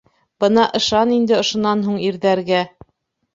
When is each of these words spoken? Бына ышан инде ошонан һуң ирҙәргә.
Бына 0.43 0.63
ышан 0.79 1.13
инде 1.17 1.35
ошонан 1.41 1.85
һуң 1.91 2.01
ирҙәргә. 2.07 2.65